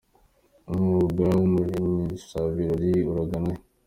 Umwuga 0.71 1.23
w’ubushyushyabirori 1.39 2.91
uragana 3.11 3.51
he? 3.55 3.59